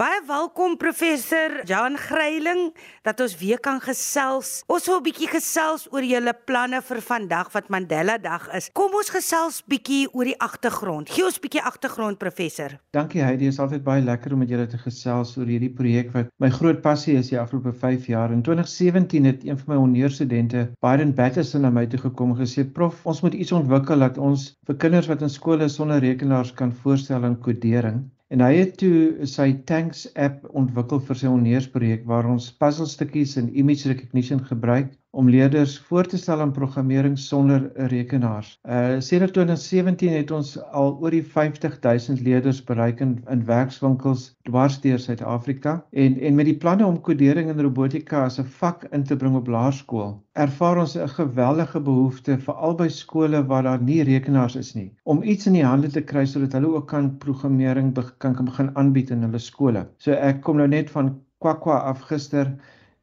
Baie 0.00 0.22
welkom 0.24 0.78
professor 0.80 1.58
Jan 1.68 1.98
Gryiling 2.00 2.70
dat 3.04 3.18
ons 3.20 3.34
weer 3.36 3.58
kan 3.60 3.82
gesels. 3.84 4.62
Ons 4.64 4.86
wil 4.88 5.00
'n 5.00 5.04
bietjie 5.04 5.28
gesels 5.28 5.82
oor 5.92 6.00
julle 6.00 6.32
planne 6.48 6.78
vir 6.80 7.00
vandag 7.08 7.50
wat 7.52 7.68
Mandela 7.68 8.16
Dag 8.16 8.46
is. 8.56 8.70
Kom 8.72 8.94
ons 8.96 9.10
gesels 9.12 9.60
bietjie 9.68 10.08
oor 10.14 10.24
die 10.24 10.38
agtergrond. 10.40 11.10
Gee 11.10 11.24
ons 11.24 11.36
bietjie 11.38 11.60
agtergrond 11.60 12.18
professor. 12.18 12.78
Dankie 12.96 13.20
Heidi, 13.20 13.44
dit 13.44 13.52
is 13.52 13.60
altyd 13.60 13.84
baie 13.84 14.00
lekker 14.00 14.32
om 14.32 14.38
met 14.38 14.48
julle 14.48 14.66
te 14.66 14.78
gesels 14.78 15.36
oor 15.36 15.44
hierdie 15.44 15.74
projek 15.80 16.08
wat 16.14 16.30
my 16.38 16.48
groot 16.48 16.80
passie 16.80 17.18
is 17.18 17.28
die 17.28 17.40
afgelope 17.40 17.72
5 17.72 18.06
jaar. 18.06 18.32
In 18.32 18.42
2017 18.42 19.24
het 19.24 19.44
een 19.44 19.58
van 19.58 19.74
my 19.74 19.80
honneurstudente, 19.82 20.70
Biden 20.80 21.12
Batterson, 21.14 21.60
na 21.60 21.70
my 21.70 21.84
toe 21.86 22.00
gekom 22.00 22.30
en 22.30 22.40
gesê: 22.40 22.64
"Prof, 22.64 23.04
ons 23.04 23.20
moet 23.20 23.34
iets 23.34 23.52
ontwikkel 23.52 23.98
dat 23.98 24.16
ons 24.16 24.56
vir 24.64 24.76
kinders 24.76 25.12
wat 25.12 25.20
in 25.20 25.28
skole 25.28 25.68
sonder 25.68 26.00
rekenaars 26.00 26.54
kan 26.54 26.72
voorstel 26.72 27.24
in 27.24 27.38
kodering." 27.38 28.08
En 28.30 28.42
hy 28.44 28.50
het 28.60 28.76
toe 28.78 29.26
sy 29.26 29.48
Tanks 29.66 30.04
app 30.26 30.44
ontwikkel 30.60 31.00
vir 31.06 31.18
sy 31.18 31.26
honneursprojek 31.32 32.04
waar 32.10 32.28
ons 32.30 32.44
puzzelstukkies 32.62 33.32
en 33.40 33.48
image 33.62 33.90
recognition 33.90 34.42
gebruik 34.50 34.92
om 35.10 35.28
leerders 35.28 35.78
voor 35.78 36.06
te 36.06 36.18
stel 36.18 36.40
aan 36.40 36.52
programmering 36.52 37.18
sonder 37.18 37.70
rekenaars. 37.74 38.58
Uh 38.62 38.98
sedert 38.98 39.32
2017 39.32 40.12
het 40.12 40.30
ons 40.30 40.52
al 40.70 40.96
oor 41.00 41.10
die 41.10 41.24
50000 41.24 42.20
leerders 42.20 42.64
bereik 42.64 43.00
in, 43.00 43.16
in 43.30 43.44
werkswinkels 43.44 44.36
dwarsteer 44.48 44.98
Suid-Afrika 44.98 45.84
en 45.90 46.18
en 46.20 46.34
met 46.34 46.46
die 46.46 46.56
planne 46.56 46.86
om 46.86 47.00
kodering 47.00 47.50
en 47.50 47.62
robotika 47.62 48.24
as 48.24 48.38
'n 48.38 48.46
vak 48.60 48.86
in 48.90 49.04
te 49.04 49.16
bring 49.16 49.36
op 49.36 49.46
laerskool, 49.46 50.22
ervaar 50.32 50.78
ons 50.78 50.96
'n 50.96 51.08
geweldige 51.08 51.80
behoefte 51.80 52.38
vir 52.38 52.54
albei 52.54 52.88
skole 52.88 53.46
waar 53.46 53.62
daar 53.62 53.82
nie 53.82 54.02
rekenaars 54.02 54.56
is 54.56 54.74
nie 54.74 54.92
om 55.04 55.22
iets 55.22 55.46
in 55.46 55.52
die 55.52 55.64
hande 55.64 55.88
te 55.88 56.02
kry 56.02 56.24
sodat 56.26 56.52
hulle 56.52 56.74
ook 56.74 56.88
kan 56.88 57.16
programmering 57.18 57.94
kan, 58.18 58.34
kan 58.34 58.44
begin 58.44 58.70
aanbied 58.76 59.10
in 59.10 59.22
hulle 59.22 59.38
skole. 59.38 59.86
So 59.98 60.12
ek 60.12 60.42
kom 60.42 60.56
nou 60.56 60.68
net 60.68 60.90
van 60.90 61.20
Kwakwa 61.40 61.78
af 61.88 62.00
gister 62.00 62.50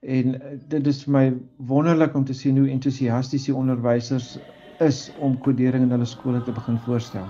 en 0.05 0.41
eh, 0.41 0.57
dit 0.69 0.87
is 0.87 1.03
vir 1.05 1.13
my 1.13 1.25
wonderlik 1.69 2.15
om 2.15 2.25
te 2.25 2.33
sien 2.33 2.57
hoe 2.57 2.69
entoesiasties 2.69 3.47
die 3.49 3.55
onderwysers 3.55 4.37
is 4.85 5.07
om 5.25 5.37
kodering 5.41 5.87
in 5.87 5.95
hulle 5.95 6.05
skole 6.05 6.43
te 6.45 6.53
begin 6.53 6.77
voorstel. 6.85 7.25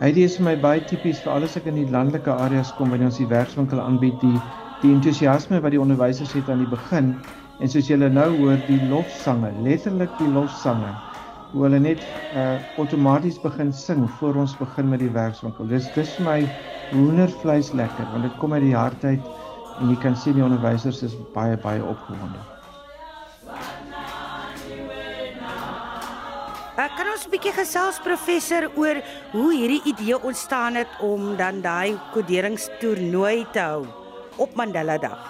Hy 0.00 0.08
dis 0.16 0.38
vir 0.38 0.46
my 0.46 0.54
baie 0.56 0.80
tipies 0.88 1.20
vir 1.20 1.34
alles 1.34 1.58
ek 1.60 1.68
in 1.68 1.76
die 1.76 1.90
landelike 1.92 2.32
areas 2.32 2.72
kom 2.78 2.94
wanneer 2.94 3.10
ons 3.10 3.20
die 3.20 3.28
werkswinkel 3.28 3.82
aanbied 3.82 4.16
die 4.24 4.38
die 4.80 4.94
entoesiasme 4.94 5.58
wat 5.60 5.74
die 5.74 5.80
onderwysers 5.82 6.32
het 6.32 6.48
aan 6.48 6.62
die 6.64 6.70
begin 6.70 7.12
en 7.60 7.68
soos 7.68 7.90
julle 7.90 8.08
nou 8.08 8.30
hoor 8.38 8.56
die 8.64 8.80
lofsange 8.88 9.50
letterlik 9.60 10.14
die 10.16 10.30
lofsange 10.32 10.94
hoe 11.50 11.66
hulle 11.66 11.82
net 11.84 12.00
uh 12.32 12.56
outomaties 12.80 13.36
begin 13.44 13.74
sing 13.76 14.06
voor 14.16 14.40
ons 14.40 14.56
begin 14.56 14.88
met 14.88 15.04
die 15.04 15.12
werkswinkel. 15.12 15.68
Dis 15.68 15.90
dis 15.98 16.16
vir 16.16 16.28
my 16.30 16.38
hoendervleis 16.94 17.74
lekker 17.76 18.08
want 18.14 18.24
dit 18.24 18.40
kom 18.40 18.56
uit 18.56 18.64
die 18.70 18.76
hart 18.78 19.04
uit 19.04 19.30
en 19.80 19.90
jy 19.92 19.96
kan 20.00 20.16
sien 20.16 20.36
die 20.36 20.44
onderwysers 20.44 21.02
is 21.06 21.16
baie 21.34 21.56
baie 21.60 21.82
opgewonde. 21.82 22.40
Ek 26.80 26.94
kan 26.96 27.08
ons 27.12 27.26
'n 27.26 27.32
bietjie 27.32 27.52
gesels 27.52 27.98
professor 28.00 28.68
oor 28.76 29.00
hoe 29.32 29.50
hierdie 29.52 29.82
idee 29.92 30.16
ontstaan 30.16 30.74
het 30.80 30.92
om 31.00 31.36
dan 31.36 31.60
daai 31.60 31.98
koderingstoernooi 32.14 33.46
te 33.52 33.60
hou 33.60 33.86
op 34.36 34.54
Mandela 34.54 34.96
Dag. 34.98 35.20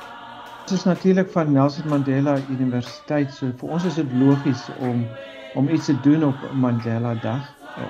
Dit 0.66 0.78
is 0.78 0.84
natuurlik 0.84 1.30
van 1.30 1.52
Nelson 1.52 1.88
Mandela 1.88 2.38
Universiteit, 2.50 3.32
so 3.32 3.50
vir 3.58 3.68
ons 3.68 3.84
is 3.84 3.94
dit 3.94 4.12
logies 4.12 4.68
om 4.78 5.06
om 5.54 5.68
iets 5.68 5.86
te 5.86 6.00
doen 6.00 6.24
op 6.24 6.38
Mandela 6.54 7.14
Dag. 7.14 7.42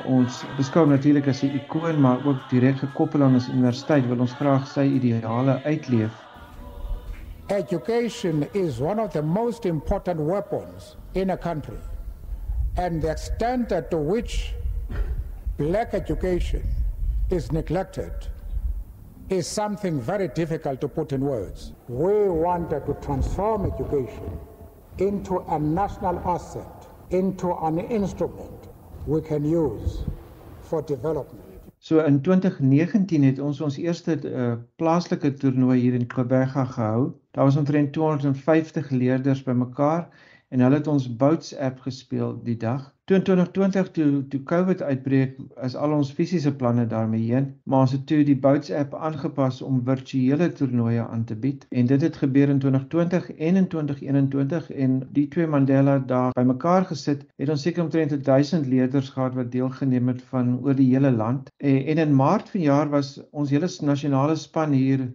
Ons 0.04 0.44
beskou 0.56 0.86
natuurlik 0.86 1.28
as 1.28 1.42
'n 1.42 1.52
ikoon, 1.60 2.00
maar 2.00 2.24
ook 2.24 2.48
direk 2.48 2.78
gekoppel 2.78 3.22
aan 3.22 3.34
ons 3.34 3.48
universiteit 3.48 4.08
wil 4.08 4.20
ons 4.20 4.32
graag 4.32 4.66
sy 4.66 4.84
ideale 4.84 5.60
uitleef 5.64 6.29
education 7.50 8.48
is 8.54 8.78
one 8.78 9.00
of 9.00 9.12
the 9.12 9.22
most 9.22 9.66
important 9.66 10.20
weapons 10.20 10.96
in 11.14 11.30
a 11.30 11.36
country. 11.36 11.78
And 12.76 13.02
the 13.02 13.10
extent 13.10 13.70
to 13.70 13.96
which 13.96 14.52
black 15.58 15.92
education 15.92 16.62
is 17.28 17.50
neglected 17.50 18.12
is 19.28 19.46
something 19.46 20.00
very 20.00 20.28
difficult 20.28 20.80
to 20.80 20.88
put 20.88 21.12
in 21.12 21.20
words. 21.20 21.72
We 21.88 22.28
wanted 22.28 22.86
to 22.86 22.94
transform 23.02 23.66
education 23.66 24.38
into 24.98 25.38
a 25.48 25.58
national 25.58 26.18
asset, 26.20 26.88
into 27.10 27.52
an 27.52 27.78
instrument 27.78 28.68
we 29.06 29.20
can 29.22 29.44
use 29.44 30.02
for 30.62 30.82
development. 30.82 31.49
So 31.82 31.98
in 32.04 32.20
2019 32.20 33.22
het 33.24 33.38
ons 33.40 33.60
ons 33.64 33.76
eerste 33.80 34.18
uh, 34.28 34.48
plaaslike 34.76 35.30
toernooi 35.40 35.78
hier 35.80 35.94
in 35.96 36.06
Kobega 36.12 36.64
gehou. 36.74 37.12
Daar 37.32 37.48
was 37.48 37.56
omtrent 37.56 37.92
250 37.96 38.90
leerders 38.90 39.40
bymekaar 39.46 40.10
en 40.52 40.60
hulle 40.60 40.76
het 40.82 40.90
ons 40.92 41.06
Bouts 41.16 41.54
app 41.56 41.80
gespeel 41.80 42.36
die 42.44 42.56
dag. 42.60 42.84
2020 43.10 43.90
toe 43.90 44.26
toe 44.28 44.42
COVID 44.42 44.82
uitbreek, 44.82 45.38
is 45.66 45.74
al 45.74 45.94
ons 45.96 46.12
fisiese 46.14 46.52
planne 46.56 46.84
daarmee 46.86 47.24
heen, 47.26 47.48
maar 47.64 47.86
ons 47.86 47.94
het 47.96 48.04
toe 48.06 48.20
die 48.26 48.36
Bouts 48.38 48.70
app 48.70 48.94
aangepas 48.94 49.58
om 49.66 49.80
virtuele 49.88 50.46
toernooie 50.60 51.02
aan 51.02 51.24
te 51.26 51.34
bied. 51.34 51.66
En 51.74 51.88
dit 51.90 52.04
het 52.06 52.20
gebeur 52.22 52.52
in 52.54 52.60
2020 52.62 53.32
en 53.32 53.58
in 53.62 53.66
2021 53.72 54.70
en 54.70 54.94
die 55.16 55.26
twee 55.28 55.46
Mandela 55.50 55.98
daar 56.12 56.30
bymekaar 56.38 56.86
gesit, 56.92 57.26
het 57.42 57.50
ons 57.50 57.66
seker 57.66 57.82
omtrent 57.82 58.14
1000 58.24 58.70
leerders 58.70 59.10
gehad 59.16 59.34
wat 59.34 59.50
deelgeneem 59.52 60.14
het 60.14 60.22
van 60.30 60.60
oor 60.62 60.78
die 60.78 60.92
hele 60.92 61.10
land. 61.10 61.50
En, 61.56 61.82
en 61.94 62.04
in 62.06 62.14
Maart 62.14 62.54
vanjaar 62.54 62.94
was 62.94 63.16
ons 63.30 63.50
hele 63.50 63.72
nasionale 63.82 64.38
span 64.38 64.70
hier 64.70 65.08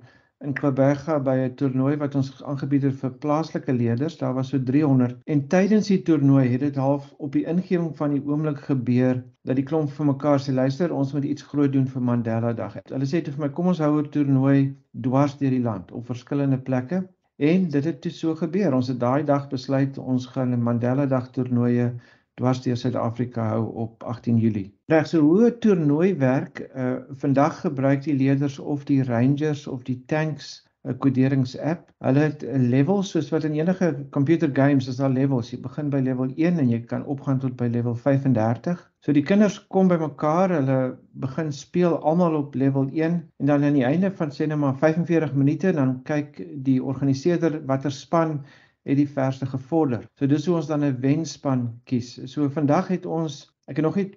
in 0.44 0.54
Kobega 0.54 1.16
by 1.24 1.36
'n 1.42 1.56
toernooi 1.60 1.96
wat 2.02 2.16
ons 2.20 2.30
aangebied 2.52 2.84
het 2.88 2.98
vir 3.02 3.12
plaaslike 3.26 3.74
leerders. 3.74 4.18
Daar 4.18 4.34
was 4.34 4.50
so 4.50 4.60
300 4.70 5.16
en 5.36 5.48
tydens 5.54 5.88
die 5.88 6.02
toernooi 6.10 6.48
het 6.52 6.60
dit 6.66 6.76
half 6.76 7.14
op 7.18 7.32
die 7.32 7.46
ingewing 7.54 7.96
van 7.98 8.12
die 8.16 8.24
oomblik 8.26 8.60
gebeur 8.68 9.24
dat 9.48 9.56
die 9.56 9.68
klomp 9.72 9.92
vir 9.98 10.10
mekaar 10.12 10.40
sê 10.40 10.54
luister, 10.54 10.94
ons 10.94 11.14
moet 11.14 11.24
iets 11.24 11.48
groot 11.52 11.72
doen 11.72 11.88
vir 11.88 12.02
Mandela 12.02 12.54
Dag. 12.54 12.78
Hulle 12.92 13.08
sê 13.08 13.24
vir 13.24 13.44
my, 13.46 13.50
kom 13.50 13.68
ons 13.68 13.80
hou 13.80 13.94
'n 14.02 14.10
toernooi 14.10 14.76
dwars 15.08 15.38
deur 15.38 15.56
die 15.56 15.66
land 15.70 15.92
op 15.92 16.06
verskillende 16.06 16.58
plekke. 16.58 17.06
En 17.38 17.70
dit 17.70 17.84
het 17.84 18.02
toe 18.02 18.12
so 18.12 18.36
gebeur. 18.36 18.74
Ons 18.74 18.88
het 18.88 19.00
daai 19.00 19.24
dag 19.24 19.50
besluit 19.50 19.98
ons 19.98 20.26
gaan 20.26 20.54
'n 20.54 20.64
Mandela 20.64 21.06
Dag 21.06 21.32
toernooie 21.32 21.94
dwars 22.40 22.62
deur 22.62 22.78
Suid-Afrika 22.78 23.48
hou 23.54 23.64
op 23.86 24.04
18 24.04 24.38
Julie. 24.38 24.68
Reg 24.92 25.08
so 25.08 25.22
hoe 25.22 25.50
'n 25.50 25.60
toernooi 25.60 26.16
werk, 26.16 26.70
uh 26.76 26.96
vandag 27.24 27.62
gebruik 27.62 28.04
die 28.04 28.16
leerders 28.16 28.60
of 28.60 28.84
die 28.86 29.04
Rangers 29.04 29.68
of 29.68 29.84
die 29.84 30.04
Tanks 30.06 30.66
'n 30.86 30.98
koderings 31.02 31.54
app. 31.58 31.88
Hulle 32.06 32.20
het 32.20 32.44
'n 32.46 32.68
level 32.70 33.04
soos 33.04 33.30
wat 33.34 33.44
in 33.48 33.56
enige 33.58 33.88
computer 34.18 34.50
games 34.54 34.88
is 34.88 35.00
daar 35.02 35.10
levels. 35.10 35.50
Jy 35.52 35.60
begin 35.62 35.90
by 35.90 36.02
level 36.08 36.30
1 36.36 36.60
en 36.60 36.70
jy 36.70 36.80
kan 36.92 37.06
opgaan 37.06 37.40
tot 37.40 37.56
by 37.56 37.70
level 37.78 37.96
35. 37.96 38.84
So 39.00 39.14
die 39.14 39.24
kinders 39.24 39.58
kom 39.68 39.88
bymekaar, 39.88 40.50
hulle 40.50 40.98
begin 41.26 41.52
speel 41.52 41.98
almal 42.12 42.36
op 42.36 42.56
level 42.56 42.90
1 42.94 43.18
en 43.38 43.46
dan 43.46 43.64
aan 43.64 43.80
die 43.80 43.86
einde 43.86 44.12
van 44.12 44.30
sê 44.30 44.48
net 44.48 44.58
maar 44.58 44.78
45 44.78 45.34
minute 45.34 45.72
dan 45.72 46.02
kyk 46.04 46.38
die 46.70 46.84
organiseerder 46.84 47.66
watter 47.66 47.92
span 47.92 48.44
het 48.86 48.98
die 48.98 49.10
verste 49.10 49.46
gevorder. 49.50 50.06
So 50.16 50.30
dis 50.30 50.46
hoe 50.46 50.56
ons 50.56 50.70
dan 50.70 50.86
'n 50.86 51.00
wenspan 51.02 51.68
kies. 51.84 52.20
So 52.32 52.50
vandag 52.50 52.88
het 52.94 53.06
ons 53.06 53.44
ek 53.66 53.80
het 53.80 53.86
nog 53.86 53.96
nie 53.96 54.10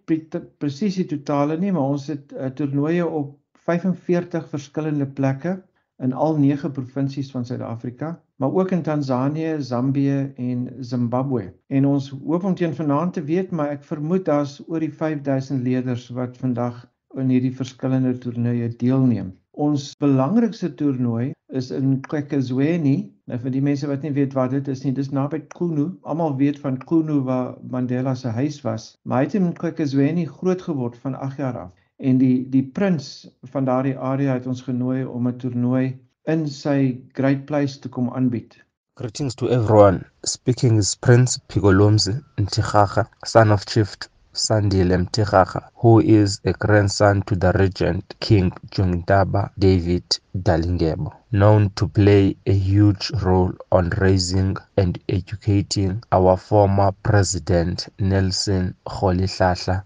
presies 0.61 0.99
die 1.01 1.09
totale 1.09 1.57
nie, 1.57 1.73
maar 1.73 1.95
ons 1.97 2.07
het 2.07 2.33
uh, 2.33 2.51
toernooie 2.53 3.07
op 3.07 3.39
45 3.69 4.49
verskillende 4.49 5.07
plekke 5.07 5.63
in 5.99 6.13
al 6.13 6.37
9 6.39 6.71
provinsies 6.73 7.31
van 7.31 7.45
Suid-Afrika, 7.45 8.13
maar 8.37 8.53
ook 8.55 8.71
in 8.71 8.83
Tansanië, 8.83 9.57
Zambië 9.59 10.33
en 10.37 10.69
Zimbabwe. 10.81 11.55
En 11.67 11.87
ons 11.87 12.11
hoop 12.11 12.45
om 12.45 12.55
teen 12.55 12.75
vanaand 12.75 13.13
te 13.13 13.25
weet, 13.25 13.51
maar 13.51 13.75
ek 13.75 13.85
vermoed 13.85 14.25
daar's 14.29 14.61
oor 14.69 14.85
die 14.85 14.93
5000 14.93 15.65
leerders 15.65 16.09
wat 16.15 16.39
vandag 16.39 16.85
in 17.19 17.33
hierdie 17.33 17.55
verskillende 17.57 18.15
toernooie 18.23 18.69
deelneem. 18.77 19.33
Ons 19.59 19.91
belangrikste 19.99 20.71
toernooi 20.79 21.33
is 21.61 21.71
in 21.75 21.99
Kwekezweni 22.07 22.97
Nou 23.29 23.37
vir 23.43 23.53
die 23.53 23.61
mense 23.61 23.89
wat 23.91 24.05
nie 24.07 24.15
weet 24.17 24.33
wat 24.37 24.55
dit 24.55 24.69
is 24.73 24.81
nie, 24.87 24.95
dis 24.97 25.11
naby 25.13 25.43
Kunu. 25.53 25.91
Almal 26.09 26.39
weet 26.39 26.57
van 26.63 26.79
Kunu 26.81 27.19
waar 27.27 27.51
Mandela 27.75 28.15
se 28.17 28.33
huis 28.33 28.57
was. 28.65 28.87
Maar 29.05 29.21
hy 29.21 29.27
het 29.27 29.35
in 29.37 29.51
Kwekezweni 29.59 30.25
groot 30.31 30.65
geword 30.65 30.97
van 31.03 31.19
8 31.27 31.43
jaar 31.43 31.59
af. 31.67 31.75
En 32.01 32.17
die 32.23 32.47
die 32.49 32.63
prins 32.79 33.29
van 33.53 33.69
daardie 33.69 33.99
area 33.99 34.39
het 34.39 34.49
ons 34.49 34.65
genooi 34.65 35.05
om 35.05 35.29
'n 35.29 35.37
toernooi 35.43 35.99
in 36.25 36.47
sy 36.49 37.03
great 37.21 37.45
place 37.45 37.79
te 37.79 37.89
kom 37.89 38.09
aanbied. 38.09 38.57
Greetings 38.95 39.35
to 39.35 39.49
everyone. 39.49 40.01
Speaking 40.25 40.79
is 40.79 40.95
Prince 40.95 41.41
Pigolomzi 41.47 42.17
Ntigaga, 42.41 43.09
son 43.27 43.53
of 43.53 43.65
Chief 43.65 43.93
Sandile 44.39 44.97
Mtikhaga, 44.99 45.69
who 45.75 45.99
is 46.01 46.41
a 46.45 46.53
grandson 46.53 47.23
to 47.23 47.35
the 47.35 47.53
regent 47.53 48.15
King 48.21 48.53
Jongdaba 48.71 49.51
David 49.59 50.05
Dalingebo, 50.37 51.13
known 51.33 51.71
to 51.71 51.89
play 51.89 52.37
a 52.47 52.53
huge 52.53 53.11
role 53.21 53.53
on 53.73 53.91
raising 53.99 54.57
and 54.77 54.97
educating 55.09 56.03
our 56.13 56.37
former 56.37 56.93
president 57.03 57.89
Nelson 57.99 58.75
Rolihlahla 58.87 59.83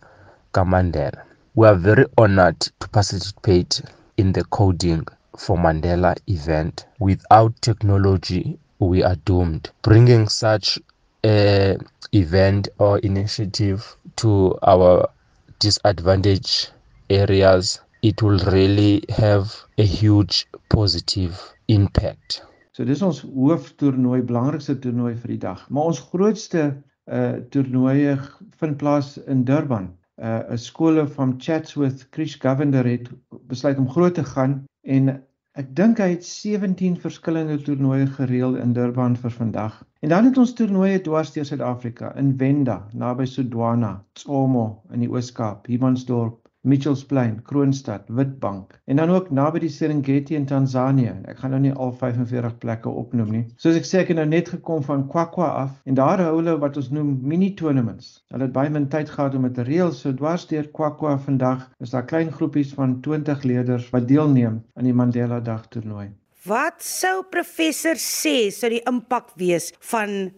Mandela. 0.55 1.23
We 1.55 1.67
are 1.67 1.75
very 1.75 2.05
honored 2.19 2.61
to 2.61 2.89
participate 2.91 3.81
in 4.19 4.33
the 4.33 4.45
coding 4.45 5.07
for 5.39 5.57
Mandela 5.57 6.15
event. 6.27 6.85
Without 6.99 7.55
technology, 7.63 8.59
we 8.79 9.03
are 9.03 9.17
doomed. 9.25 9.71
Bringing 9.83 10.29
such 10.29 10.79
a 11.25 11.77
event 12.13 12.69
or 12.79 12.99
initiative 12.99 13.97
to 14.17 14.59
our 14.63 15.09
disadvantaged 15.59 16.71
areas, 17.11 17.81
it 18.03 18.23
will 18.23 18.39
really 18.51 19.05
have 19.09 19.65
a 19.79 19.85
huge 19.85 20.47
positive 20.69 21.39
impact. 21.69 22.43
So 22.73 22.85
dis 22.89 23.03
ons 23.05 23.21
hooftoernooi, 23.21 24.23
belangrikste 24.27 24.79
toernooi 24.81 25.15
vir 25.21 25.35
die 25.35 25.43
dag. 25.43 25.67
Maar 25.71 25.93
ons 25.93 26.01
grootste 26.13 26.71
uh 27.11 27.43
toernooie 27.51 28.15
vind 28.61 28.79
plaas 28.81 29.17
in 29.27 29.45
Durban. 29.45 29.91
Uh 30.17 30.41
'n 30.55 30.59
skole 30.59 31.07
van 31.17 31.35
Chatsworth 31.39 32.09
Krish 32.11 32.39
Governor 32.41 32.87
het 32.87 33.11
besluit 33.51 33.79
om 33.79 33.91
groot 33.91 34.15
te 34.15 34.25
gaan 34.25 34.65
en 34.83 35.23
ek 35.61 35.73
dink 35.77 35.99
hy 36.01 36.07
het 36.15 36.25
17 36.25 36.95
verskillende 37.01 37.59
toernooie 37.67 38.07
gereël 38.17 38.55
in 38.61 38.73
Durban 38.77 39.17
vir 39.21 39.35
vandag. 39.35 39.75
En 40.01 40.09
dan 40.09 40.25
het 40.29 40.39
ons 40.41 40.55
toernooie 40.57 41.01
dwars 41.05 41.33
deur 41.35 41.45
Suid-Afrika 41.45 42.15
in 42.23 42.33
Venda, 42.41 42.79
naby 42.93 43.27
Sodwana, 43.29 43.93
Tsomo 44.17 44.65
in 44.93 45.05
die 45.05 45.11
Oos-Kaap, 45.13 45.69
Humansdorp, 45.69 46.42
Mitchells 46.63 47.05
Plain, 47.05 47.43
Kroonstad, 47.43 48.05
Witbank 48.07 48.81
en 48.85 48.97
dan 48.97 49.11
ook 49.11 49.31
naby 49.31 49.59
die 49.65 49.71
Serengeti 49.71 50.37
in 50.39 50.45
Tansanië. 50.47 51.15
Ek 51.27 51.41
gaan 51.43 51.51
nou 51.51 51.61
nie 51.65 51.73
al 51.75 51.91
45 51.99 52.55
plekke 52.63 52.93
opnoem 53.03 53.33
nie. 53.35 53.43
Soos 53.59 53.79
ek 53.81 53.89
sê 53.89 54.03
ek 54.03 54.13
het 54.13 54.21
nou 54.21 54.29
net 54.31 54.53
gekom 54.55 54.85
van 54.87 55.03
Kwakwa 55.11 55.49
af 55.65 55.75
en 55.91 55.99
daar 55.99 56.23
hou 56.23 56.37
hulle 56.37 56.55
wat 56.63 56.79
ons 56.79 56.93
noem 56.95 57.17
mini 57.27 57.51
tournaments. 57.59 58.13
Hulle 58.31 58.47
het 58.47 58.55
baie 58.55 58.71
min 58.71 58.87
tyd 58.93 59.11
gehad 59.11 59.35
om 59.35 59.49
dit 59.49 59.59
te 59.59 59.67
reël, 59.67 59.91
so 59.91 60.15
dwars 60.15 60.47
deur 60.53 60.69
Kwakwa 60.71 61.17
vandag 61.27 61.67
is 61.83 61.97
daar 61.97 62.07
klein 62.07 62.31
groepies 62.31 62.71
van 62.79 63.01
20 63.03 63.43
leerders 63.43 63.91
wat 63.91 64.07
deelneem 64.09 64.63
aan 64.79 64.87
die 64.87 64.95
Mandela 64.95 65.41
Dag 65.43 65.67
toernooi. 65.67 66.13
Wat 66.47 66.79
sou 66.83 67.25
professor 67.31 67.99
sê 67.99 68.51
sou 68.55 68.71
die 68.71 68.83
impak 68.91 69.35
wees 69.39 69.73
van 69.91 70.33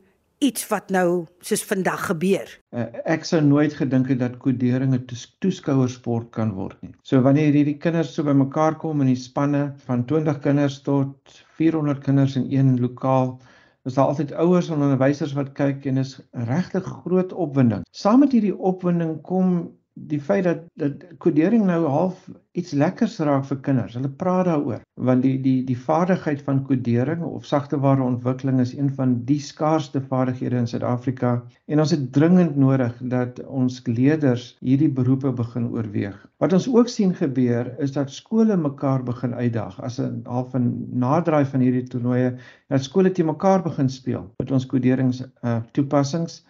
iets 0.44 0.66
wat 0.68 0.90
nou 0.92 1.24
soos 1.44 1.62
vandag 1.64 2.06
gebeur. 2.10 2.50
Uh, 2.76 2.86
ek 3.08 3.24
sou 3.28 3.40
nooit 3.44 3.74
gedink 3.78 4.10
het 4.12 4.20
dat 4.20 4.36
kodering 4.42 4.94
'n 4.94 5.06
toeskouersport 5.40 6.30
kan 6.36 6.52
word 6.58 6.76
nie. 6.82 6.92
So 7.02 7.20
wanneer 7.24 7.52
hierdie 7.52 7.78
kinders 7.78 8.14
so 8.14 8.26
bymekaar 8.26 8.76
kom 8.78 9.00
in 9.00 9.12
die 9.12 9.20
spanne 9.20 9.72
van 9.86 10.04
20 10.04 10.40
kinders 10.44 10.82
tot 10.82 11.16
400 11.58 12.04
kinders 12.04 12.36
in 12.36 12.48
een 12.50 12.80
lokaal, 12.80 13.38
is 13.84 13.94
daar 13.94 14.12
altyd 14.12 14.32
ouers 14.32 14.68
en 14.68 14.82
onderwysers 14.82 15.32
wat 15.36 15.52
kyk 15.52 15.86
en 15.86 15.98
is 15.98 16.20
regtig 16.32 16.84
groot 17.04 17.32
opwinding. 17.32 17.84
Saam 17.90 18.20
met 18.24 18.32
hierdie 18.32 18.56
opwinding 18.56 19.20
kom 19.22 19.72
die 19.94 20.20
feit 20.20 20.44
dat 20.44 20.62
dat 20.74 21.04
kodering 21.22 21.64
nou 21.66 21.84
half 21.86 22.26
iets 22.58 22.72
lekkers 22.74 23.18
raak 23.26 23.44
vir 23.46 23.58
kinders. 23.66 23.94
Hulle 23.94 24.10
praat 24.10 24.48
daaroor 24.48 24.82
want 25.08 25.22
die 25.22 25.36
die 25.42 25.62
die 25.66 25.78
vaardigheid 25.78 26.42
van 26.46 26.62
kodering 26.66 27.22
of 27.26 27.46
sagteware 27.46 28.02
ontwikkeling 28.02 28.60
is 28.62 28.74
een 28.74 28.90
van 28.94 29.14
die 29.28 29.38
skaarsste 29.42 30.02
vaardighede 30.10 30.58
in 30.62 30.66
Suid-Afrika 30.70 31.32
en 31.66 31.82
ons 31.82 31.94
het 31.94 32.12
dringend 32.12 32.56
nodig 32.56 32.94
dat 33.14 33.40
ons 33.46 33.80
leerders 33.86 34.48
hierdie 34.60 34.90
beroepe 34.90 35.32
begin 35.32 35.70
oorweeg. 35.70 36.18
Wat 36.42 36.52
ons 36.52 36.68
ook 36.70 36.90
sien 36.90 37.14
gebeur 37.14 37.70
is 37.78 37.94
dat 37.94 38.10
skole 38.10 38.56
mekaar 38.56 39.02
begin 39.02 39.34
uitdaag 39.34 39.80
as 39.80 40.00
'n 40.00 40.22
half 40.26 40.54
'n 40.54 40.88
naderdraai 40.90 41.44
van 41.44 41.60
hierdie 41.60 41.86
toernooie 41.86 42.34
dat 42.68 42.82
skole 42.82 43.10
te 43.10 43.24
mekaar 43.24 43.62
begin 43.62 43.88
speel 43.88 44.26
met 44.38 44.50
ons 44.50 44.66
koderings 44.66 45.22
uh, 45.22 45.62
toepassings 45.72 46.42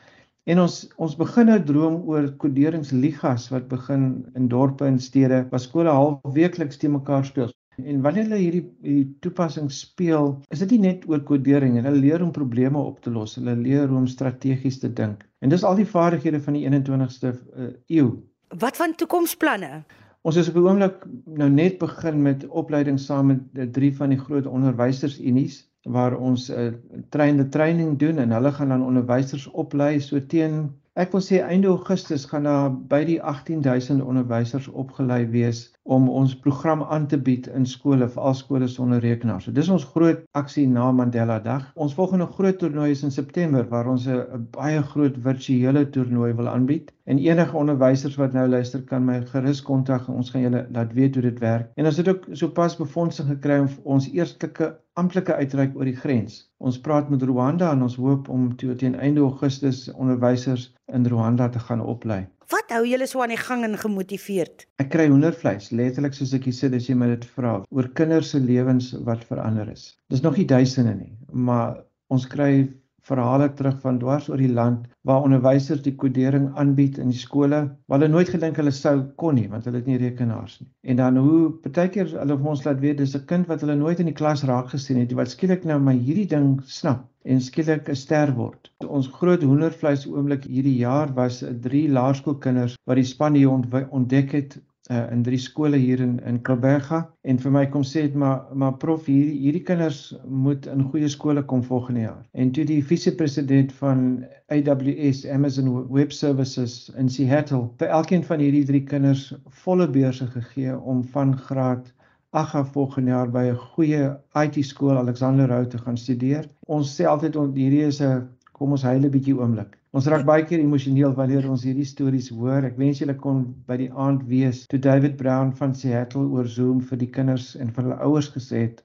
En 0.44 0.60
ons 0.60 0.72
ons 1.00 1.12
begin 1.16 1.46
nou 1.48 1.56
droom 1.64 1.94
oor 2.10 2.26
koderingsligas 2.40 3.46
wat 3.52 3.68
begin 3.70 4.08
in 4.36 4.48
dorpe 4.52 4.84
en 4.84 4.98
stede 5.00 5.38
waar 5.50 5.62
skole 5.62 5.92
halfweekliks 5.92 6.80
te 6.80 6.90
mekaar 6.92 7.24
speel. 7.24 7.52
En 7.80 8.02
wanneer 8.04 8.28
hulle 8.28 8.40
hierdie 8.42 8.64
hierdie 8.84 9.16
toepassing 9.24 9.70
speel, 9.72 10.34
is 10.54 10.60
dit 10.62 10.76
nie 10.76 10.82
net 10.84 11.08
oor 11.10 11.24
kodering 11.30 11.78
en 11.78 11.88
hulle 11.88 12.02
leer 12.04 12.22
om 12.22 12.34
probleme 12.34 12.78
op 12.78 13.00
te 13.02 13.10
los. 13.10 13.38
Hulle 13.40 13.56
leer 13.58 13.88
hoe 13.88 14.02
om 14.02 14.06
strategies 14.10 14.78
te 14.82 14.92
dink. 14.92 15.24
En 15.40 15.50
dis 15.50 15.64
al 15.64 15.80
die 15.80 15.88
vaardighede 15.88 16.42
van 16.44 16.58
die 16.58 16.68
21ste 16.68 17.32
uh, 17.32 17.72
eeu. 17.88 18.12
Wat 18.60 18.76
van 18.78 18.94
toekomsplanne? 19.00 19.80
Ons 20.28 20.38
is 20.40 20.48
op 20.52 20.60
die 20.60 20.64
oomblik 20.64 21.02
nou 21.40 21.48
net 21.52 21.80
begin 21.80 22.20
met 22.24 22.44
opleiding 22.48 23.00
saam 23.00 23.32
met 23.32 23.72
drie 23.74 23.92
van 23.96 24.12
die 24.12 24.20
groot 24.20 24.46
onderwysersunies 24.48 25.64
waar 25.84 26.16
ons 26.16 26.48
'n 26.50 26.60
uh, 26.60 27.02
trainde 27.10 27.48
training 27.48 27.98
doen 27.98 28.18
en 28.18 28.30
hulle 28.30 28.52
gaan 28.52 28.68
dan 28.68 28.86
onderwysers 28.86 29.46
oplei 29.64 30.00
so 30.00 30.26
teen 30.26 30.72
ek 31.02 31.10
wil 31.10 31.22
sê 31.26 31.40
einde 31.42 31.66
Augustus 31.66 32.24
gaan 32.30 32.44
daar 32.46 32.74
by 32.90 33.00
die 33.06 33.16
18000 33.30 34.02
onderwysers 34.02 34.68
opgelei 34.82 35.24
wees 35.32 35.62
om 35.96 36.06
ons 36.08 36.36
program 36.44 36.84
aan 36.96 37.08
te 37.10 37.18
bied 37.18 37.48
in 37.58 37.66
skole 37.66 38.06
vir 38.12 38.22
al 38.28 38.36
skole 38.38 38.68
sonder 38.70 39.02
rekenaars. 39.02 39.48
So 39.48 39.52
dis 39.56 39.68
ons 39.74 39.86
groot 39.96 40.22
aksie 40.38 40.68
na 40.70 40.86
Mandela 40.94 41.40
Dag. 41.42 41.66
Ons 41.74 41.96
volgende 41.98 42.28
groot 42.36 42.60
toernooi 42.62 42.92
is 42.92 43.02
in 43.02 43.12
September 43.16 43.66
waar 43.72 43.90
ons 43.90 44.06
'n 44.06 44.46
baie 44.54 44.82
groot 44.92 45.18
virtuele 45.26 45.84
toernooi 45.96 46.32
wil 46.32 46.48
aanbied. 46.48 46.92
En 47.04 47.18
enige 47.18 47.56
onderwysers 47.56 48.16
wat 48.16 48.32
nou 48.32 48.46
luister 48.48 48.82
kan 48.82 49.04
my 49.04 49.20
gerus 49.32 49.62
kontak 49.62 50.08
en 50.08 50.14
ons 50.14 50.30
gaan 50.30 50.46
julle 50.46 50.66
laat 50.70 50.92
weet 50.92 51.14
hoe 51.14 51.22
dit 51.22 51.38
werk. 51.38 51.70
En 51.74 51.86
ons 51.86 51.96
het 51.96 52.08
ook 52.08 52.28
sopas 52.32 52.76
befondsing 52.76 53.28
gekry 53.28 53.58
om 53.58 53.68
ons 53.82 54.08
eerstelike 54.12 54.76
amptelike 55.00 55.34
uitreik 55.34 55.74
oor 55.76 55.88
die 55.88 55.96
grens. 55.98 56.44
Ons 56.62 56.78
praat 56.80 57.10
met 57.10 57.22
Rwanda 57.26 57.72
en 57.74 57.82
ons 57.86 57.96
hoop 57.98 58.28
om 58.30 58.52
teen 58.58 58.94
einde 58.94 59.24
Augustus 59.24 59.88
onderwysers 59.94 60.68
in 60.92 61.06
Rwanda 61.10 61.48
te 61.48 61.62
gaan 61.66 61.82
oplei. 61.82 62.24
Wat 62.52 62.70
hou 62.74 62.82
julle 62.86 63.06
so 63.08 63.22
aan 63.24 63.32
die 63.32 63.40
gang 63.40 63.64
en 63.64 63.74
gemotiveerd? 63.80 64.66
Ek 64.82 64.92
kry 64.92 65.08
hoendervleis, 65.08 65.70
letterlik 65.72 66.14
soos 66.14 66.34
ek 66.36 66.46
hier 66.50 66.56
sit 66.56 66.76
as 66.76 66.86
jy 66.90 66.96
my 66.98 67.08
dit 67.14 67.24
vra, 67.36 67.56
oor 67.72 67.88
kinders 67.98 68.34
se 68.34 68.40
lewens 68.42 68.92
wat 69.08 69.24
verander 69.30 69.70
is. 69.72 69.94
Dis 70.12 70.22
nog 70.22 70.36
nie 70.38 70.46
duisende 70.50 70.94
nie, 70.98 71.14
maar 71.32 71.80
ons 72.12 72.28
kry 72.30 72.68
verhale 73.08 73.48
terug 73.58 73.80
van 73.84 73.98
dwars 74.02 74.28
oor 74.30 74.40
die 74.40 74.52
land 74.58 74.86
waar 75.08 75.24
onderwysers 75.26 75.82
die 75.84 75.94
kodering 76.02 76.46
aanbied 76.60 76.98
in 77.02 77.10
die 77.12 77.20
skole 77.20 77.60
waar 77.86 77.98
hulle 77.98 78.10
nooit 78.12 78.32
gedink 78.32 78.60
hulle 78.60 78.72
sou 78.72 78.94
kon 79.22 79.38
nie 79.38 79.46
want 79.52 79.68
hulle 79.68 79.82
het 79.82 79.90
nie 79.90 80.00
rekenaars 80.00 80.58
nie. 80.60 80.68
En 80.90 81.00
dan 81.02 81.20
hoe 81.20 81.50
partykeer 81.66 82.14
hulle 82.16 82.38
ons 82.54 82.64
laat 82.64 82.80
weet 82.84 83.00
dis 83.02 83.16
'n 83.16 83.26
kind 83.32 83.50
wat 83.52 83.64
hulle 83.64 83.76
nooit 83.80 84.00
in 84.00 84.10
die 84.12 84.18
klas 84.20 84.44
raak 84.50 84.72
gesien 84.74 85.00
het 85.02 85.12
wat 85.20 85.34
skielik 85.34 85.64
nou 85.64 85.78
maar 85.80 86.00
hierdie 86.08 86.28
ding 86.34 86.60
snap 86.66 87.04
en 87.24 87.40
skielik 87.40 87.88
'n 87.88 88.00
ster 88.04 88.34
word. 88.34 88.70
Ons 88.86 89.08
groot 89.08 89.42
hoendervleis 89.42 90.06
oomblik 90.06 90.44
hierdie 90.44 90.78
jaar 90.78 91.14
was 91.14 91.44
drie 91.68 91.88
laerskoolkinders 91.88 92.76
wat 92.86 92.96
die 92.96 93.10
span 93.14 93.34
hier 93.34 93.50
ontdek 93.50 94.32
het 94.32 94.58
uh, 94.90 95.10
in 95.10 95.22
drie 95.22 95.38
skole 95.38 95.76
hier 95.76 96.00
in 96.00 96.18
in 96.28 96.40
Kaberga 96.42 97.00
en 97.22 97.38
vir 97.38 97.52
my 97.56 97.64
kom 97.72 97.84
sê 97.88 98.04
dit 98.06 98.14
maar 98.22 98.44
maar 98.52 98.76
prof 98.82 99.06
hier 99.06 99.30
hierdie 99.32 99.62
kinders 99.70 100.00
moet 100.28 100.66
in 100.66 100.84
goeie 100.92 101.08
skole 101.08 101.42
kom 101.42 101.62
volgende 101.62 102.00
jaar. 102.00 102.22
En 102.32 102.52
toe 102.52 102.64
die 102.68 102.82
vise-president 102.84 103.72
van 103.80 104.24
AWS 104.52 105.24
Amazon 105.26 105.70
Web 105.88 106.12
Services 106.12 106.90
in 107.00 107.08
Seattle 107.08 107.68
vir 107.80 107.94
elkeen 108.00 108.24
van 108.24 108.44
hierdie 108.44 108.64
drie 108.68 108.84
kinders 108.84 109.32
volle 109.64 109.88
beurse 109.88 110.26
gegee 110.36 110.76
om 110.78 111.04
van 111.16 111.36
graad 111.48 111.92
Agga 112.34 112.64
volgende 112.64 113.12
jaar 113.12 113.28
by 113.30 113.44
'n 113.50 113.58
goeie 113.74 114.02
IT 114.42 114.56
skool 114.66 114.96
Alexander 114.98 115.46
Rou 115.46 115.66
te 115.66 115.78
gaan 115.78 115.96
studeer. 115.96 116.48
Ons 116.66 116.90
sê 116.96 117.06
altyd 117.06 117.36
hierdie 117.54 117.86
is 117.86 118.00
'n 118.02 118.28
kom 118.52 118.72
ons 118.72 118.82
huil 118.82 119.04
'n 119.04 119.10
bietjie 119.10 119.36
oomblik. 119.38 119.78
Ons 119.94 120.08
raak 120.10 120.24
baie 120.26 120.42
keer 120.42 120.58
emosioneel 120.58 121.12
wanneer 121.14 121.44
ons 121.46 121.62
hierdie 121.62 121.84
stories 121.86 122.26
hoor. 122.34 122.64
Ek 122.66 122.80
wens 122.80 122.98
julle 122.98 123.14
kon 123.14 123.44
by 123.68 123.76
die 123.78 123.92
aand 124.04 124.24
wees 124.26 124.64
toe 124.72 124.80
David 124.82 125.14
Brown 125.20 125.52
van 125.54 125.70
Seattle 125.78 126.24
oor 126.34 126.48
Zoom 126.50 126.80
vir 126.88 126.98
die 126.98 127.10
kinders 127.14 127.52
en 127.62 127.68
vir 127.76 127.86
hulle 127.86 127.98
ouers 128.02 128.26
gesê 128.34 128.64
het 128.64 128.80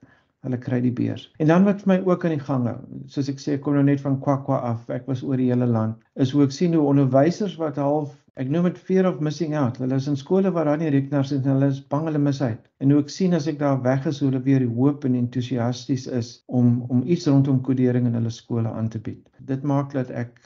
hulle 0.46 0.60
kry 0.62 0.78
die 0.84 0.94
beurs. 1.00 1.24
En 1.42 1.50
dan 1.50 1.66
wat 1.66 1.82
vir 1.82 1.90
my 1.96 1.98
ook 2.06 2.28
aan 2.28 2.36
die 2.36 2.44
gang 2.52 2.68
hou, 2.70 2.76
soos 3.10 3.32
ek 3.34 3.42
sê, 3.42 3.56
ek 3.58 3.64
kom 3.66 3.80
nou 3.80 3.84
net 3.88 4.04
van 4.06 4.20
Kwakwa 4.22 4.60
af. 4.70 4.84
Ek 4.94 5.10
was 5.10 5.24
oor 5.26 5.42
die 5.42 5.50
hele 5.50 5.66
land. 5.72 5.98
Is 6.14 6.30
hoe 6.36 6.44
ek 6.46 6.54
sien 6.54 6.78
hoe 6.78 6.86
onderwysers 6.92 7.58
wat 7.58 7.82
half 7.82 8.14
ek 8.40 8.54
noem 8.54 8.70
dit 8.70 8.78
fear 8.92 9.10
of 9.10 9.18
missing 9.26 9.58
out. 9.58 9.82
Hulle 9.82 9.98
is 9.98 10.12
in 10.14 10.20
skole 10.20 10.54
waar 10.54 10.70
daar 10.70 10.78
nie 10.80 10.94
rekenaars 10.94 11.34
is 11.34 11.42
en 11.42 11.56
hulle 11.56 11.72
is 11.74 11.82
bang 11.90 12.06
hulle 12.08 12.22
mis 12.22 12.44
uit. 12.46 12.62
En 12.86 12.94
hoe 12.94 13.02
ek 13.02 13.10
sien 13.12 13.34
as 13.34 13.50
ek 13.50 13.58
daar 13.66 13.82
weg 13.84 14.06
is 14.14 14.22
hoe 14.22 14.30
hulle 14.30 14.46
weer 14.46 14.68
hoop 14.78 15.10
en 15.10 15.18
entoesiasties 15.18 16.06
is 16.22 16.32
om 16.46 16.86
om 16.94 17.02
iets 17.04 17.26
rondom 17.28 17.60
kodering 17.66 18.06
in 18.08 18.22
hulle 18.22 18.38
skole 18.38 18.70
aan 18.70 18.94
te 18.94 19.02
bied. 19.10 19.26
Dit 19.50 19.66
maak 19.66 19.98
dat 19.98 20.14
ek 20.14 20.38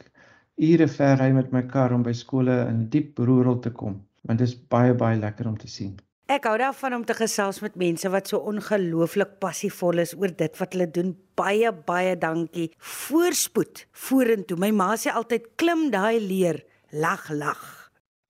ure 0.57 0.87
ver 0.87 1.17
ry 1.19 1.31
met 1.33 1.51
my 1.51 1.63
kar 1.67 1.93
om 1.93 2.03
by 2.03 2.13
skole 2.13 2.55
in 2.69 2.87
diep 2.89 3.19
rural 3.19 3.59
te 3.59 3.71
kom, 3.71 4.01
want 4.23 4.39
dit 4.39 4.47
is 4.47 4.55
baie 4.55 4.93
baie 4.93 5.19
lekker 5.19 5.47
om 5.47 5.57
te 5.57 5.67
sien. 5.67 5.95
Ek 6.31 6.45
hou 6.47 6.55
daarvan 6.57 6.95
om 6.95 7.03
te 7.05 7.13
gesels 7.17 7.59
met 7.61 7.75
mense 7.75 8.09
wat 8.09 8.29
so 8.31 8.39
ongelooflik 8.47 9.35
passievol 9.43 9.99
is 9.99 10.13
oor 10.15 10.31
dit 10.31 10.59
wat 10.61 10.73
hulle 10.73 10.87
doen. 10.87 11.11
Baie 11.35 11.71
baie 11.73 12.15
dankie. 12.17 12.69
Voorspoed 12.79 13.83
vorentoe. 14.05 14.57
My 14.57 14.71
ma 14.71 14.93
sê 14.95 15.11
altyd 15.11 15.51
klim 15.59 15.89
daai 15.91 16.23
leer, 16.23 16.61
lag 16.95 17.27
lag. 17.29 17.65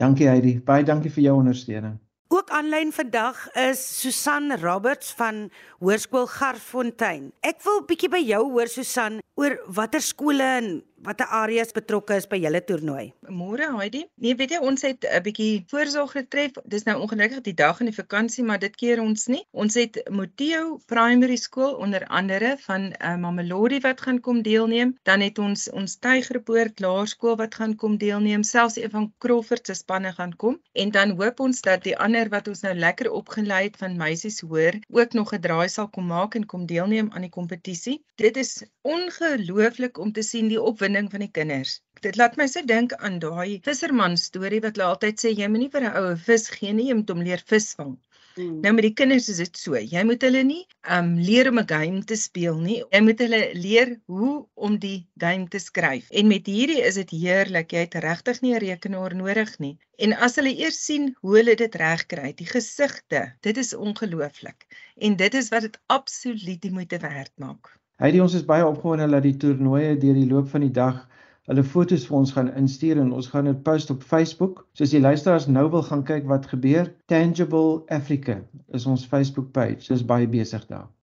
Dankie 0.02 0.28
Heidi. 0.28 0.58
Baie 0.66 0.84
dankie 0.84 1.14
vir 1.14 1.30
jou 1.30 1.38
ondersteuning. 1.44 2.00
Ook 2.34 2.50
aanlyn 2.50 2.90
vandag 2.92 3.44
is 3.62 3.82
Susan 4.02 4.56
Roberts 4.58 5.12
van 5.14 5.52
Hoërskool 5.78 6.26
Garfontein. 6.34 7.28
Ek 7.46 7.62
wil 7.62 7.84
bietjie 7.86 8.10
by 8.10 8.24
jou 8.26 8.40
hoor 8.56 8.72
Susan 8.74 9.20
oor 9.38 9.54
watter 9.70 10.02
skole 10.02 10.48
en 10.58 10.72
watter 11.04 11.28
areas 11.28 11.74
betrokke 11.76 12.16
is 12.16 12.28
by 12.32 12.38
julle 12.40 12.62
toernooi? 12.64 13.12
Môre 13.30 13.68
Heidi. 13.78 14.04
Nee, 14.24 14.36
weet 14.40 14.56
jy 14.56 14.60
ons 14.64 14.82
het 14.88 15.06
'n 15.06 15.22
bietjie 15.24 15.66
voorsorg 15.72 16.12
getref. 16.18 16.60
Dis 16.66 16.86
nou 16.88 16.96
ongelukkig 17.02 17.42
die 17.44 17.54
dag 17.54 17.80
in 17.80 17.90
die 17.92 17.96
vakansie, 17.96 18.44
maar 18.44 18.60
dit 18.60 18.76
keer 18.76 19.02
ons 19.02 19.28
nie. 19.28 19.44
Ons 19.52 19.76
het 19.76 20.00
Moteo 20.10 20.80
Primary 20.88 21.36
School 21.36 21.76
onder 21.76 22.06
andere 22.08 22.56
van 22.66 22.94
uh, 22.94 23.16
Mamelodi 23.18 23.80
wat 23.80 24.02
gaan 24.02 24.20
kom 24.20 24.42
deelneem. 24.42 24.98
Dan 25.04 25.20
het 25.22 25.40
ons 25.40 25.70
ons 25.70 25.98
Tygerpoort 26.00 26.80
Laerskool 26.80 27.36
wat 27.36 27.56
gaan 27.56 27.76
kom 27.76 27.98
deelneem. 27.98 28.44
Selfs 28.44 28.78
een 28.78 28.90
van 28.90 29.14
Crawford 29.18 29.66
se 29.66 29.74
spanne 29.74 30.14
gaan 30.14 30.36
kom. 30.36 30.62
En 30.74 30.92
dan 30.92 31.16
hoop 31.20 31.40
ons 31.40 31.62
dat 31.62 31.84
die 31.84 31.98
ander 31.98 32.30
wat 32.30 32.48
ons 32.48 32.62
nou 32.62 32.74
lekker 32.76 33.12
opgelei 33.12 33.64
het 33.64 33.78
van 33.78 33.98
meisies 33.98 34.42
hoor, 34.42 34.80
ook 34.90 35.14
nog 35.14 35.34
'n 35.34 35.42
draai 35.42 35.70
sal 35.70 35.90
kom 35.90 36.08
maak 36.08 36.36
en 36.36 36.46
kom 36.46 36.66
deelneem 36.66 37.12
aan 37.12 37.22
die 37.22 37.30
kompetisie. 37.30 38.04
Dit 38.16 38.38
is 38.38 38.64
ongelooflik 38.82 39.98
om 39.98 40.12
te 40.12 40.22
sien 40.22 40.48
die 40.48 40.62
opwinding 40.94 41.12
van 41.12 41.24
die 41.26 41.34
kinders. 41.34 41.82
Dit 42.06 42.18
laat 42.20 42.36
my 42.38 42.46
so 42.48 42.62
dink 42.70 42.94
aan 42.94 43.20
daai 43.20 43.60
visserman 43.66 44.18
storie 44.22 44.62
wat 44.62 44.78
hulle 44.78 44.92
altyd 44.94 45.22
sê 45.22 45.32
jy 45.34 45.48
moenie 45.50 45.72
vir 45.74 45.86
'n 45.90 45.96
oue 45.98 46.16
vis 46.26 46.50
gee 46.54 46.74
nie, 46.74 46.90
jy 46.90 46.98
moet 47.00 47.10
hom 47.10 47.24
leer 47.26 47.42
visvang. 47.52 47.96
Mm. 48.36 48.60
Nou 48.62 48.74
met 48.74 48.86
die 48.86 48.94
kinders 48.94 49.30
is 49.30 49.40
dit 49.42 49.58
so. 49.58 49.74
Jy 49.78 50.04
moet 50.06 50.22
hulle 50.26 50.44
nie 50.44 50.62
um 50.98 51.10
leer 51.18 51.50
om 51.50 51.60
'n 51.60 51.68
game 51.72 52.04
te 52.04 52.16
speel 52.16 52.58
nie. 52.62 52.80
Jy 52.92 53.02
moet 53.08 53.20
hulle 53.26 53.42
leer 53.66 53.96
hoe 54.06 54.46
om 54.54 54.78
die 54.78 55.08
game 55.18 55.48
te 55.48 55.60
skryf. 55.60 56.10
En 56.10 56.28
met 56.28 56.46
hierdie 56.46 56.82
is 56.82 56.96
dit 57.02 57.10
heerlik. 57.10 57.74
Jy 57.74 57.86
het 57.88 58.02
regtig 58.06 58.42
nie 58.42 58.54
'n 58.54 58.64
rekenaar 58.68 59.16
nodig 59.16 59.58
nie. 59.60 59.78
En 59.98 60.14
as 60.14 60.36
hulle 60.36 60.54
eers 60.54 60.84
sien 60.86 61.16
hoe 61.22 61.38
hulle 61.38 61.56
dit 61.56 61.76
regkry, 61.76 62.34
die 62.34 62.50
gesigte, 62.50 63.34
dit 63.42 63.58
is 63.58 63.74
ongelooflik. 63.74 64.66
En 64.98 65.16
dit 65.16 65.34
is 65.34 65.50
wat 65.50 65.62
dit 65.62 65.80
absoluut 65.88 66.62
die 66.62 66.72
moeite 66.72 66.98
werd 66.98 67.34
maak. 67.38 67.78
Heidi, 68.04 68.20
ons 68.20 68.34
is 68.36 68.42
baie 68.44 68.64
opgewonde 68.68 69.06
dat 69.08 69.24
die 69.24 69.38
toernooie 69.40 69.94
deur 69.96 70.18
die 70.18 70.28
loop 70.28 70.50
van 70.52 70.66
die 70.66 70.74
dag 70.76 70.98
hulle 71.48 71.64
foto's 71.64 72.04
vir 72.10 72.18
ons 72.18 72.34
gaan 72.36 72.50
instuur 72.60 73.00
en 73.00 73.14
ons 73.16 73.30
gaan 73.32 73.48
dit 73.48 73.62
post 73.64 73.94
op 73.94 74.02
Facebook. 74.10 74.66
So 74.76 74.84
as 74.84 74.92
die 74.92 75.00
luisteraars 75.00 75.46
nou 75.48 75.64
wil 75.72 75.86
gaan 75.88 76.04
kyk 76.10 76.28
wat 76.28 76.50
gebeur, 76.52 76.90
Tangible 77.08 77.86
Africa 78.00 78.36
is 78.76 78.90
ons 78.92 79.08
Facebook 79.08 79.54
page. 79.56 79.88
Dis 79.88 80.04
baie 80.10 80.28
besig 80.28 80.68
daar. 80.68 80.90